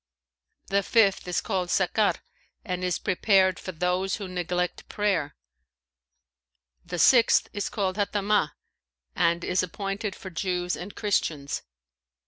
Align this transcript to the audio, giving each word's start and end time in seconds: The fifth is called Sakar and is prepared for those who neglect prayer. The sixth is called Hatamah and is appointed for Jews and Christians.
The 0.69 0.81
fifth 0.81 1.27
is 1.27 1.41
called 1.41 1.69
Sakar 1.69 2.15
and 2.65 2.83
is 2.83 2.97
prepared 2.97 3.59
for 3.59 3.71
those 3.71 4.15
who 4.15 4.27
neglect 4.27 4.89
prayer. 4.89 5.35
The 6.83 6.97
sixth 6.97 7.47
is 7.53 7.69
called 7.69 7.97
Hatamah 7.97 8.53
and 9.15 9.43
is 9.43 9.61
appointed 9.61 10.15
for 10.15 10.31
Jews 10.31 10.75
and 10.75 10.95
Christians. 10.95 11.61